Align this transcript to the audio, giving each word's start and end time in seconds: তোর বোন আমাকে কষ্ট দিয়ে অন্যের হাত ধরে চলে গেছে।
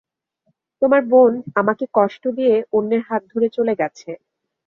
তোর 0.81 1.01
বোন 1.07 1.31
আমাকে 1.55 1.85
কষ্ট 1.93 2.23
দিয়ে 2.37 2.55
অন্যের 2.73 3.01
হাত 3.07 3.21
ধরে 3.31 3.47
চলে 3.57 3.73
গেছে। 3.75 4.09